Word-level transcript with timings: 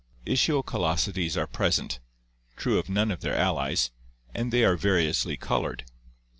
Ischial 0.25 0.65
callosities 0.65 1.37
are 1.37 1.45
present— 1.45 1.99
true 2.57 2.79
of 2.79 2.89
none 2.89 3.11
of 3.11 3.21
their 3.21 3.35
allies— 3.37 3.91
and 4.33 4.51
they 4.51 4.63
are 4.63 4.75
variously 4.75 5.37
colored. 5.37 5.83